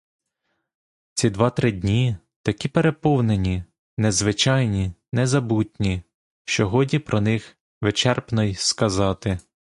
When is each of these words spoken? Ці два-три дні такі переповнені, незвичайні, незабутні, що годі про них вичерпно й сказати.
Ці 1.13 1.29
два-три 1.29 1.71
дні 1.71 2.17
такі 2.41 2.67
переповнені, 2.69 3.63
незвичайні, 3.97 4.91
незабутні, 5.13 6.03
що 6.45 6.69
годі 6.69 6.99
про 6.99 7.21
них 7.21 7.57
вичерпно 7.81 8.43
й 8.43 8.55
сказати. 8.55 9.39